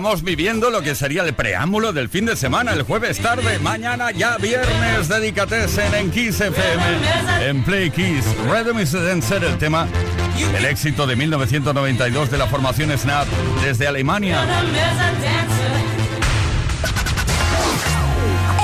[0.00, 4.10] Estamos viviendo lo que sería el preámbulo del fin de semana, el jueves tarde, mañana
[4.10, 6.82] ya viernes, dedicatesen en Kiss FM,
[7.42, 9.86] en Play Kiss, Rhythm is Dancer, el tema,
[10.56, 13.28] el éxito de 1992 de la formación Snap
[13.62, 14.42] desde Alemania.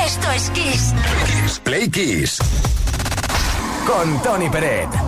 [0.06, 0.94] Esto es Kiss.
[1.64, 2.38] Play Kiss.
[3.86, 5.05] Con Tony Peret.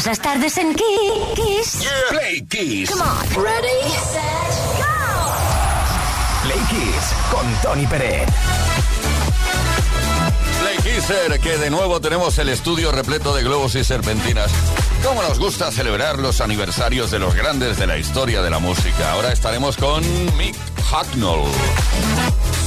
[0.00, 1.86] Todas las tardes en Kiss.
[2.08, 2.88] Play Kiss.
[2.88, 3.44] Come on.
[3.44, 4.22] Ready, set,
[4.78, 6.42] go.
[6.42, 8.26] Play Kiss con Tony Pérez.
[10.62, 14.50] Play Kisser, que de nuevo tenemos el estudio repleto de globos y serpentinas.
[15.02, 19.12] ¿Cómo nos gusta celebrar los aniversarios de los grandes de la historia de la música?
[19.12, 20.04] Ahora estaremos con
[20.36, 20.56] Mick
[20.92, 21.50] Hucknall.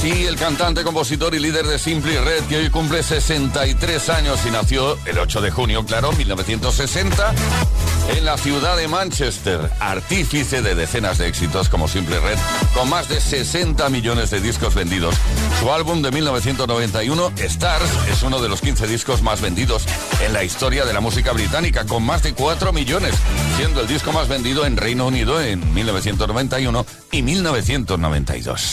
[0.00, 4.50] Sí, el cantante, compositor y líder de Simply Red, que hoy cumple 63 años y
[4.50, 7.32] nació el 8 de junio, claro, 1960,
[8.08, 12.38] en la ciudad de Manchester, artífice de decenas de éxitos como Simply Red,
[12.74, 15.14] con más de 60 millones de discos vendidos.
[15.60, 19.84] Su álbum de 1991, Stars, es uno de los 15 discos más vendidos
[20.24, 23.14] en la historia de la música británica, con más de 4 millones,
[23.56, 28.72] siendo el disco más vendido en Reino Unido en 1991 y 1992.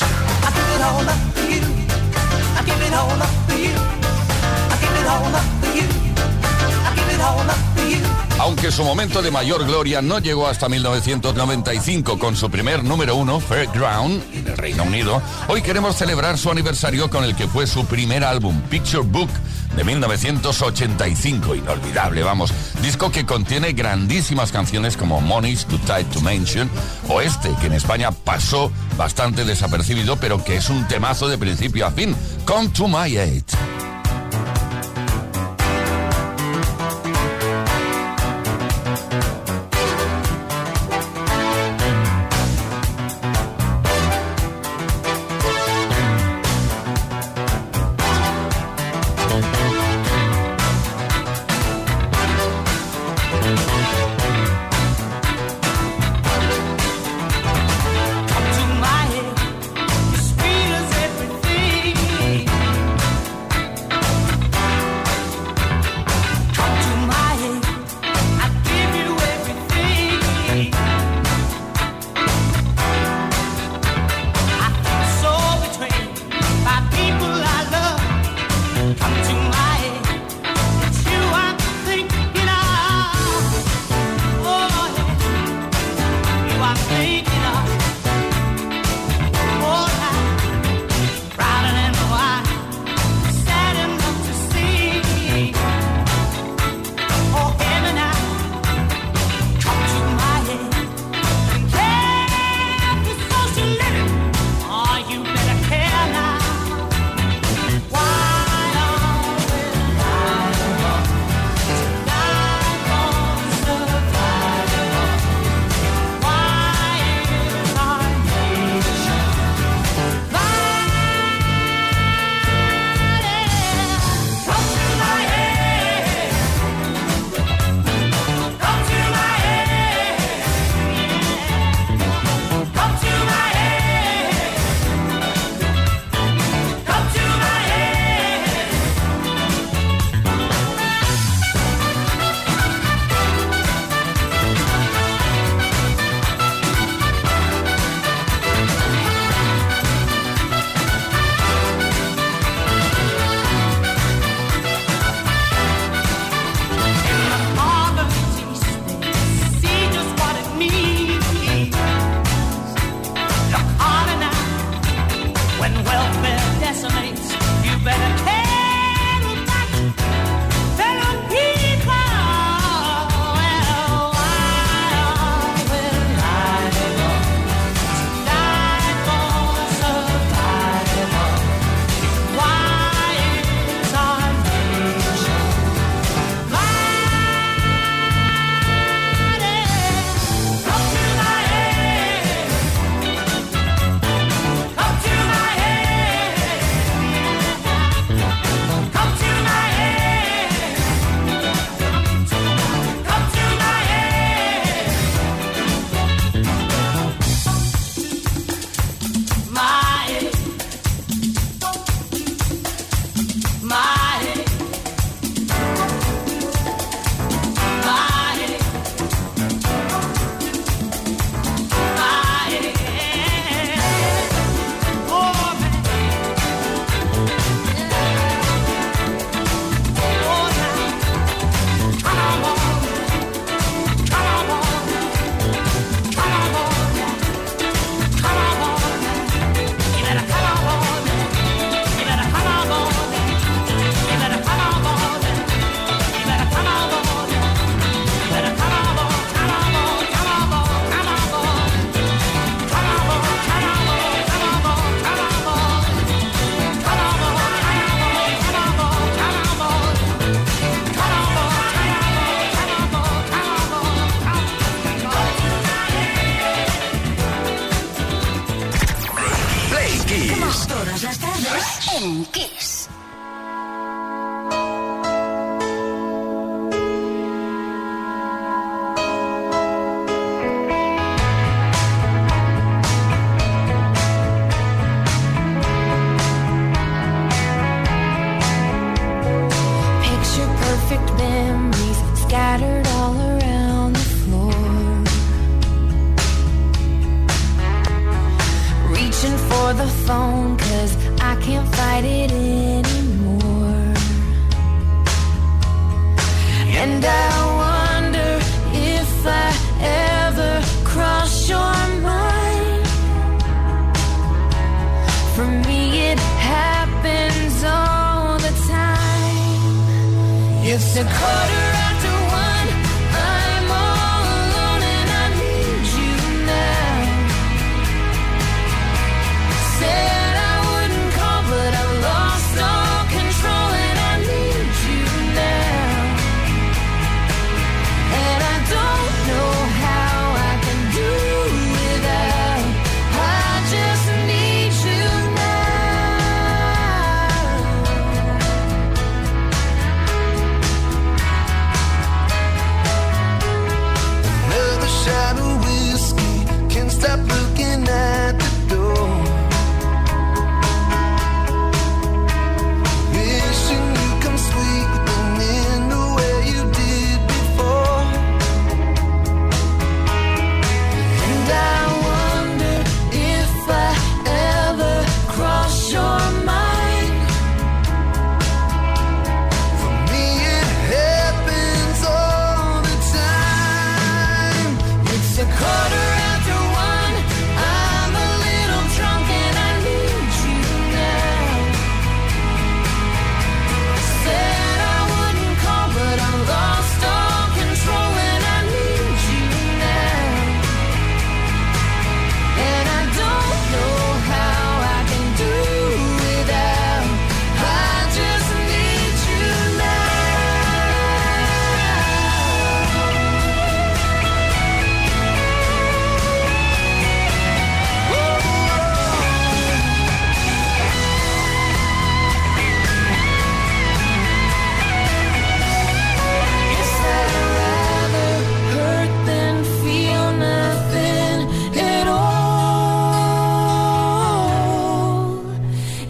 [8.52, 13.40] Aunque su momento de mayor gloria no llegó hasta 1995 con su primer número uno,
[13.40, 17.86] Fairground, en el Reino Unido, hoy queremos celebrar su aniversario con el que fue su
[17.86, 19.30] primer álbum, Picture Book,
[19.78, 21.56] de 1985.
[21.56, 22.54] Inolvidable, vamos.
[22.82, 26.70] Disco que contiene grandísimas canciones como Money's Too Tight to Mention
[27.08, 31.88] o este, que en España pasó bastante desapercibido, pero que es un temazo de principio
[31.88, 32.14] a fin.
[32.46, 33.46] Come to my aid.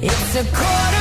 [0.04, 1.01] It's a quarter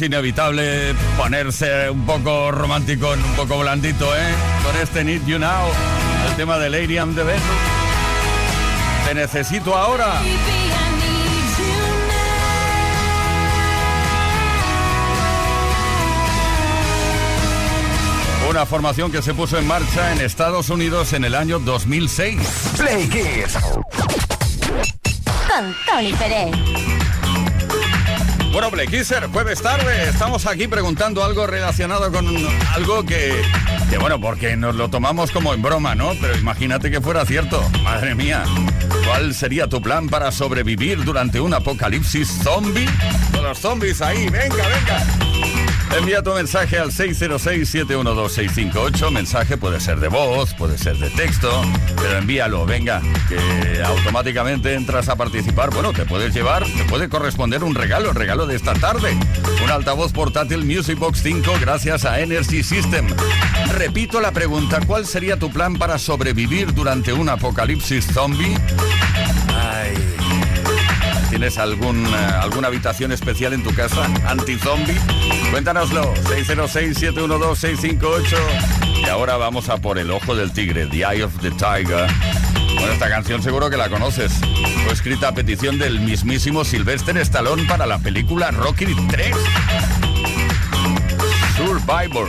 [0.00, 4.34] inevitable ponerse un poco romántico, un poco blandito, ¿eh?
[4.64, 5.68] Con este Need You Now,
[6.28, 7.42] el tema de Lady and the Venus.
[9.06, 10.20] Te necesito ahora.
[18.48, 22.40] Una formación que se puso en marcha en Estados Unidos en el año 2006.
[22.76, 23.58] Play Kids.
[25.48, 27.03] Con Tony Pérez.
[28.54, 32.24] Bueno, Kisser, jueves tarde, estamos aquí preguntando algo relacionado con
[32.72, 33.34] algo que,
[33.90, 36.12] que, bueno, porque nos lo tomamos como en broma, ¿no?
[36.20, 38.44] Pero imagínate que fuera cierto, madre mía.
[39.08, 42.86] ¿Cuál sería tu plan para sobrevivir durante un apocalipsis zombie?
[43.32, 45.63] Con los zombies ahí, venga, venga.
[45.96, 49.10] Envía tu mensaje al 606-712-658.
[49.10, 51.62] Mensaje puede ser de voz, puede ser de texto,
[51.96, 55.70] pero envíalo, venga, que automáticamente entras a participar.
[55.70, 59.16] Bueno, te puedes llevar, te puede corresponder un regalo, el regalo de esta tarde.
[59.62, 63.06] Un altavoz portátil Music Box 5 gracias a Energy System.
[63.74, 68.56] Repito la pregunta, ¿cuál sería tu plan para sobrevivir durante un apocalipsis zombie?
[69.48, 70.13] Ay.
[71.34, 72.10] ¿Tienes algún, eh,
[72.40, 74.94] alguna habitación especial en tu casa anti-zombie?
[75.50, 78.36] Cuéntanoslo, 606-712-658.
[79.04, 82.06] Y ahora vamos a por el ojo del tigre, The Eye of the Tiger.
[82.76, 84.32] Bueno, esta canción seguro que la conoces.
[84.84, 89.34] Fue escrita a petición del mismísimo Sylvester Stallone para la película Rocky 3.
[91.56, 92.28] Survivor.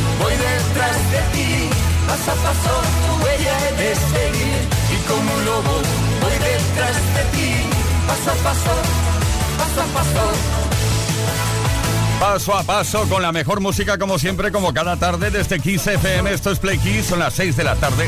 [13.09, 16.31] con la mejor música como siempre, como cada tarde desde Kiss FM.
[16.31, 18.07] Esto es Play Kiss, son las 6 de la tarde.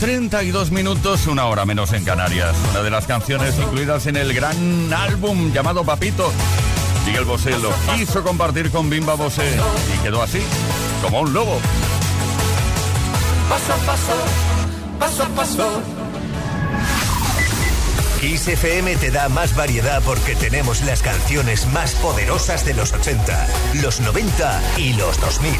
[0.00, 2.54] 32 minutos, una hora menos en Canarias.
[2.70, 6.32] Una de las canciones incluidas en el gran álbum llamado Papito.
[7.06, 9.58] Miguel Bosé lo quiso compartir con Bimba Bosé
[9.94, 10.42] y quedó así,
[11.02, 11.60] como un lobo.
[13.54, 14.12] Paso a paso,
[14.98, 15.82] paso a paso
[18.20, 23.46] Kiss FM te da más variedad porque tenemos las canciones más poderosas de los 80,
[23.80, 25.54] los 90 y los 2000.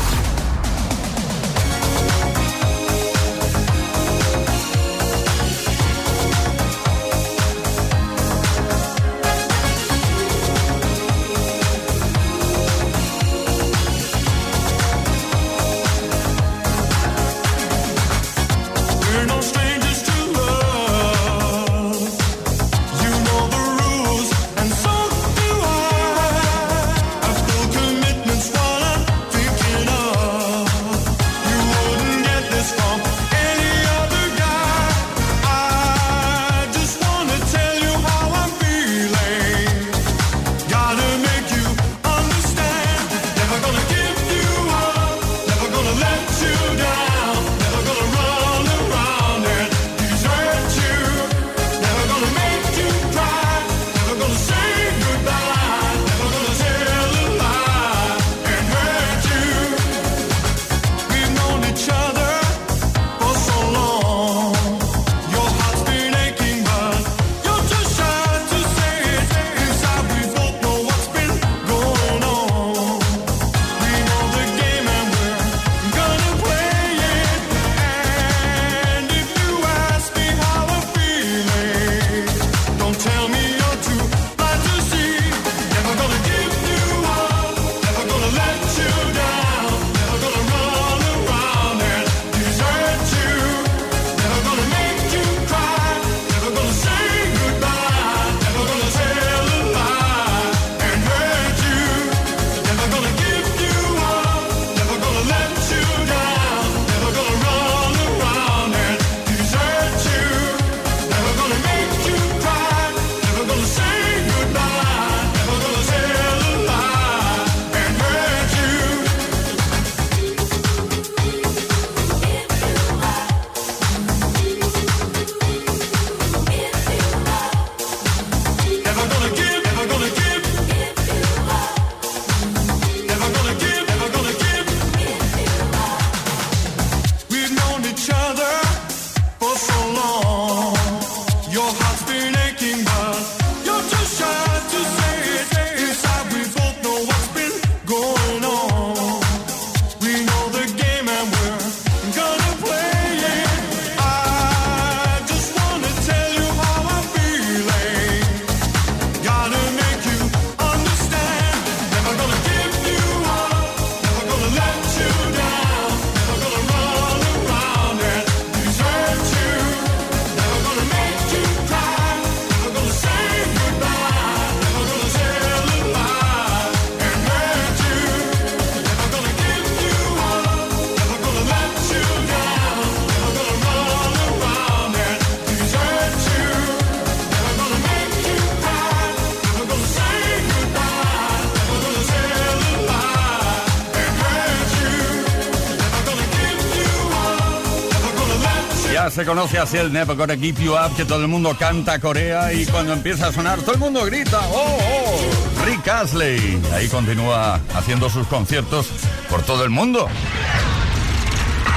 [199.10, 202.52] Se conoce así el Never Gonna Keep You Up, que todo el mundo canta Corea
[202.52, 205.64] y cuando empieza a sonar todo el mundo grita, ¡Oh, oh!
[205.66, 206.60] Rick Astley.
[206.72, 208.86] Ahí continúa haciendo sus conciertos
[209.28, 210.08] por todo el mundo.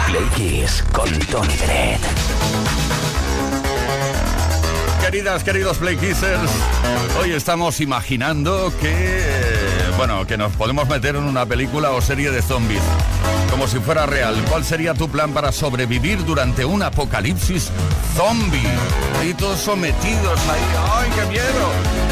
[0.06, 1.53] Play con Tony
[5.01, 6.51] Queridas, queridos Play Kissers,
[7.19, 9.46] hoy estamos imaginando que,
[9.97, 12.83] bueno, que nos podemos meter en una película o serie de zombies
[13.49, 14.36] como si fuera real.
[14.49, 17.71] ¿Cuál sería tu plan para sobrevivir durante un apocalipsis
[18.15, 18.62] zombie?
[19.19, 20.62] Ahí todos sometidos ahí.
[20.93, 22.07] ¡Ay, qué miedo!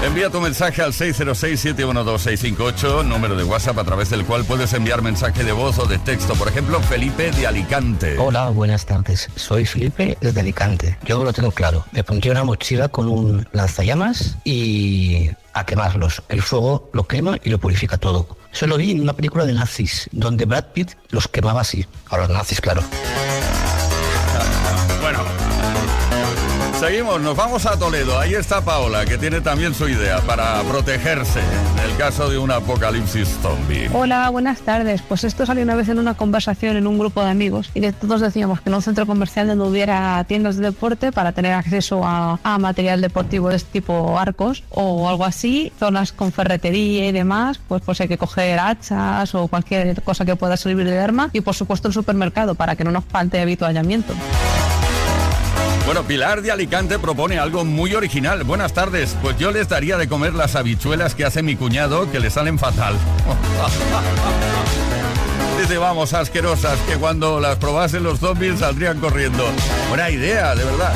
[0.00, 5.42] Envía tu mensaje al 606-712-658, número de WhatsApp a través del cual puedes enviar mensaje
[5.42, 6.34] de voz o de texto.
[6.34, 8.16] Por ejemplo, Felipe de Alicante.
[8.16, 9.28] Hola, buenas tardes.
[9.34, 10.96] Soy Felipe desde Alicante.
[11.04, 11.84] Yo lo tengo claro.
[11.90, 16.22] Me pondría una mochila con un lanzallamas y a quemarlos.
[16.28, 18.38] El fuego lo quema y lo purifica todo.
[18.52, 21.84] Eso lo vi en una película de nazis, donde Brad Pitt los quemaba así.
[22.08, 22.84] A los nazis, claro.
[26.78, 28.20] Seguimos, nos vamos a Toledo.
[28.20, 32.52] Ahí está Paola, que tiene también su idea para protegerse en el caso de un
[32.52, 33.90] apocalipsis zombie.
[33.92, 35.02] Hola, buenas tardes.
[35.02, 38.20] Pues esto salió una vez en una conversación en un grupo de amigos y todos
[38.20, 42.38] decíamos que en un centro comercial donde hubiera tiendas de deporte para tener acceso a,
[42.60, 47.82] material deportivo de este tipo arcos o algo así, zonas con ferretería y demás, pues
[47.84, 51.56] pues hay que coger hachas o cualquier cosa que pueda servir de arma y por
[51.56, 54.14] supuesto el supermercado para que no nos falte habituallamiento.
[55.88, 58.44] Bueno, Pilar de Alicante propone algo muy original.
[58.44, 59.16] Buenas tardes.
[59.22, 62.58] Pues yo les daría de comer las habichuelas que hace mi cuñado, que le salen
[62.58, 62.94] fatal.
[65.58, 69.46] Dice, vamos, asquerosas, que cuando las probasen los zombies saldrían corriendo.
[69.88, 70.92] Buena idea, de verdad.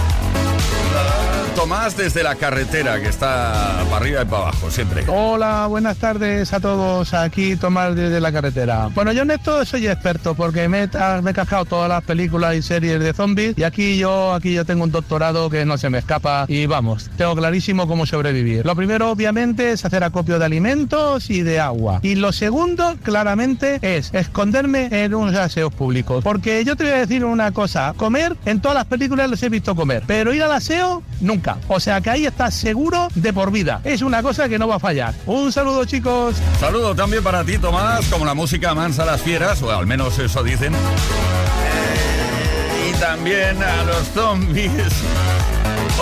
[1.54, 5.04] Tomás desde la carretera, que está para arriba y para abajo, siempre.
[5.06, 7.12] Hola, buenas tardes a todos.
[7.12, 8.88] Aquí Tomás desde la carretera.
[8.94, 10.88] Bueno, yo en esto soy experto porque me, he
[11.34, 14.90] cascado todas las películas y series de zombies y aquí yo, aquí yo tengo un
[14.90, 18.64] doctorado que no se me escapa y vamos, tengo clarísimo cómo sobrevivir.
[18.64, 22.00] Lo primero, obviamente, es hacer acopio de alimentos y de agua.
[22.02, 26.24] Y lo segundo, claramente, es esconderme en unos aseos públicos.
[26.24, 29.50] Porque yo te voy a decir una cosa, comer, en todas las películas los he
[29.50, 31.41] visto comer, pero ir al aseo, nunca.
[31.68, 33.80] O sea que ahí estás seguro de por vida.
[33.84, 35.14] Es una cosa que no va a fallar.
[35.26, 36.36] Un saludo, chicos.
[36.60, 40.18] Saludo también para ti, Tomás, como la música mansa a las fieras, o al menos
[40.18, 40.74] eso dicen.
[40.74, 40.78] Eh,
[42.90, 44.92] y también a los zombies.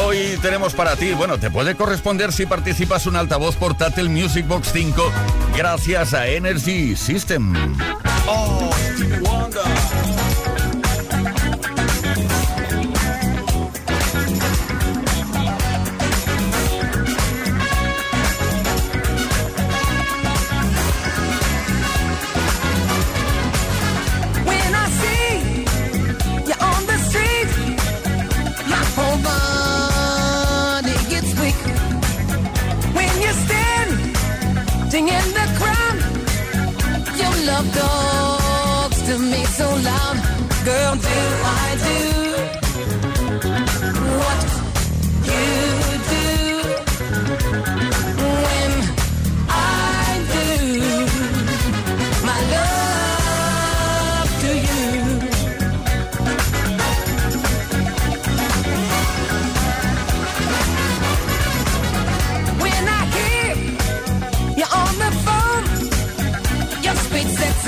[0.04, 4.70] Hoy tenemos para ti, bueno, te puede corresponder si participas un altavoz portátil Music Box
[4.72, 5.12] 5
[5.56, 7.52] gracias a Energy System.
[8.26, 8.70] Oh,
[34.90, 36.00] floating in the ground.
[37.16, 40.16] Your love talks to me so loud.
[40.64, 41.08] Girl, do
[41.44, 42.00] I do
[44.18, 44.59] what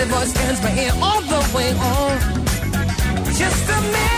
[0.03, 2.19] sexy voice turns my ear all the way on.
[3.35, 4.12] Just a minute.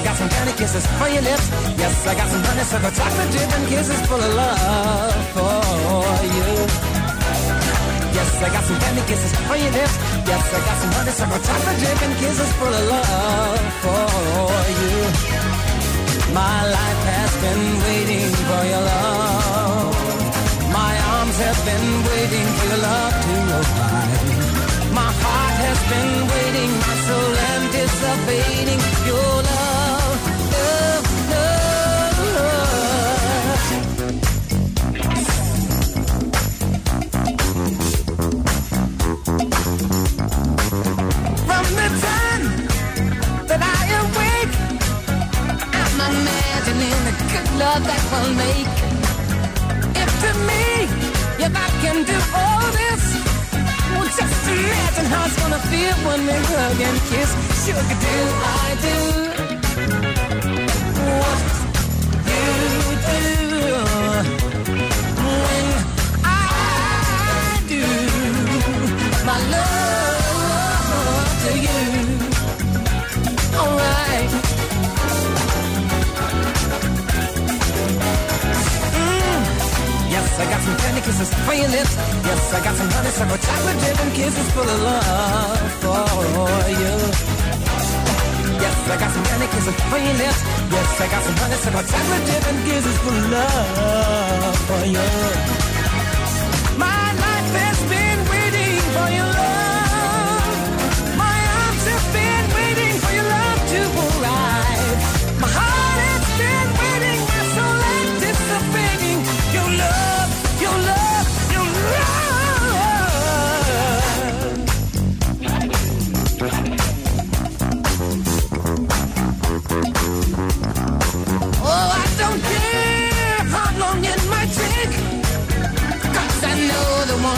[0.00, 1.46] I got some honey kisses for your lips.
[1.76, 5.60] Yes, I got some honey honeysuckle chocolate drip kisses full of love for
[6.24, 6.48] you.
[8.16, 9.94] Yes, I got some candy kisses for your lips.
[10.24, 14.96] Yes, I got some honey honeysuckle chocolate drip kisses full of love for you.
[16.32, 20.00] My life has been waiting for your love.
[20.80, 24.40] My arms have been waiting for your love to arrive.
[24.96, 28.89] My heart has been waiting, my soul anticipating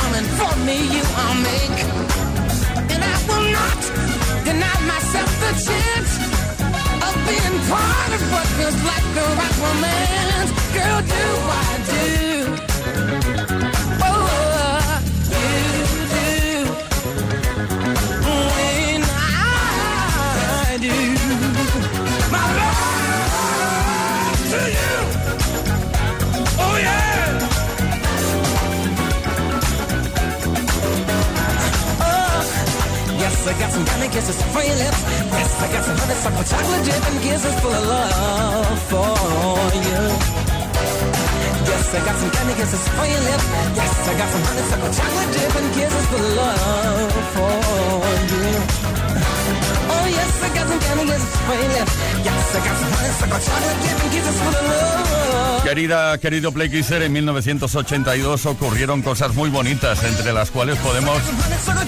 [0.01, 1.79] woman, for me you I'll make.
[2.93, 3.81] And I will not
[4.49, 6.13] deny myself the chance
[7.07, 10.51] of being part of what feels like the right romance.
[10.77, 11.25] Girl, do
[11.61, 12.52] I do?
[33.45, 35.03] Yes, I got some candy kisses for your lips.
[35.03, 39.13] Yes, I got some honeysuckle chocolate dip and kisses full of love for
[39.83, 40.03] you.
[41.67, 43.47] Yes, I got some candy kisses for your lips.
[43.75, 47.53] Yes, I got some honeysuckle chocolate dip and kisses full of love for
[48.31, 49.02] you.
[55.65, 61.19] Querida, querido Play Kisser, en 1982 ocurrieron cosas muy bonitas, entre las cuales podemos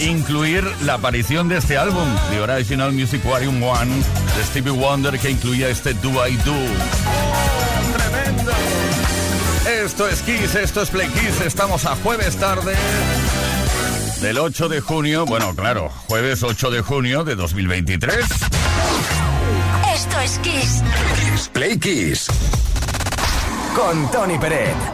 [0.01, 3.95] incluir la aparición de este álbum, The Original Music Volume 1,
[4.37, 6.55] de Stevie Wonder, que incluía este Do I Do.
[6.55, 8.53] ¡Oh, ¡Tremendo!
[9.85, 12.75] Esto es Kiss, esto es Play Kiss, estamos a jueves tarde
[14.25, 18.25] del 8 de junio, bueno, claro, jueves 8 de junio de 2023.
[19.95, 20.83] Esto es Kiss.
[21.15, 22.29] Kiss Play Kiss.
[23.77, 24.94] Con Tony Peret.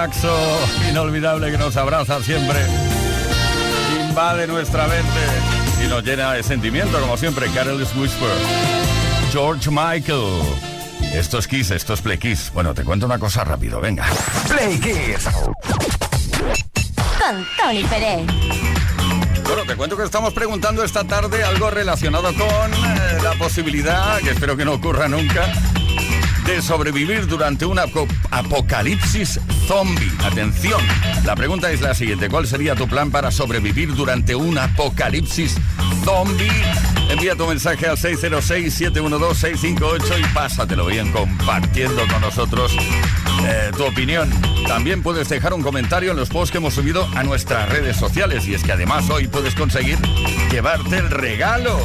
[0.00, 0.34] Saxo
[0.88, 2.58] inolvidable que nos abraza siempre.
[4.08, 7.48] Invade nuestra mente y nos llena de sentimiento, como siempre.
[7.50, 8.30] Careless Whisper.
[9.30, 10.40] George Michael.
[11.12, 12.50] Esto es Kiss, esto es Play Kiss.
[12.54, 14.06] Bueno, te cuento una cosa rápido, venga.
[14.48, 15.24] Play Kiss.
[17.18, 18.26] Con Tony Pérez.
[19.44, 24.30] Bueno, te cuento que estamos preguntando esta tarde algo relacionado con eh, la posibilidad, que
[24.30, 25.52] espero que no ocurra nunca,
[26.46, 29.38] de sobrevivir durante un apo- apocalipsis
[29.70, 30.10] zombie.
[30.24, 30.80] Atención,
[31.24, 35.54] la pregunta es la siguiente, ¿cuál sería tu plan para sobrevivir durante un apocalipsis
[36.04, 36.50] zombie?
[37.08, 42.76] Envía tu mensaje al 606-712-658 y pásatelo bien compartiendo con nosotros
[43.46, 44.28] eh, tu opinión.
[44.66, 48.48] También puedes dejar un comentario en los posts que hemos subido a nuestras redes sociales
[48.48, 49.98] y es que además hoy puedes conseguir
[50.50, 51.78] llevarte el regalo.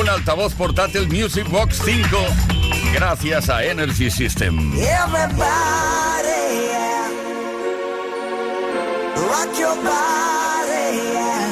[0.00, 2.16] Un altavoz portátil Music Box 5
[2.94, 4.72] gracias a Energy System.
[4.72, 6.45] Everybody.
[9.28, 11.46] Rock your body, yeah.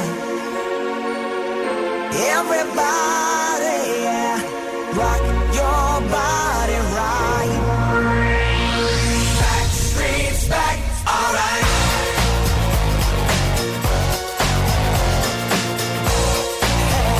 [2.35, 4.37] Everybody, yeah.
[5.01, 5.23] rock
[5.59, 7.55] your body right.
[9.41, 10.79] Back streets back,
[11.15, 11.65] alright.